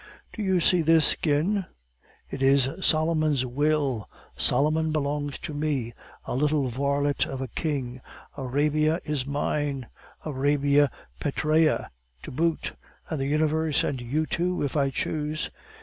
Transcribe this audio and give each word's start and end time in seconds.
"Do 0.33 0.41
you 0.41 0.59
see 0.59 0.81
this 0.81 1.05
skin? 1.05 1.67
It 2.31 2.41
is 2.41 2.67
Solomon's 2.81 3.45
will. 3.45 4.09
Solomon 4.35 4.91
belongs 4.91 5.37
to 5.37 5.53
me 5.53 5.93
a 6.25 6.33
little 6.33 6.69
varlet 6.69 7.27
of 7.27 7.39
a 7.39 7.47
king! 7.47 8.01
Arabia 8.35 8.99
is 9.05 9.27
mine, 9.27 9.85
Arabia 10.25 10.89
Petraea 11.19 11.91
to 12.23 12.31
boot; 12.31 12.73
and 13.11 13.21
the 13.21 13.27
universe, 13.27 13.83
and 13.83 14.01
you 14.01 14.25
too, 14.25 14.63
if 14.63 14.75
I 14.75 14.89
choose. 14.89 15.51